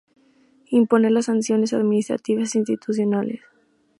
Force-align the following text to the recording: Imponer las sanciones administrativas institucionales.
Imponer 0.71 1.11
las 1.11 1.25
sanciones 1.25 1.73
administrativas 1.73 2.55
institucionales. 2.55 3.41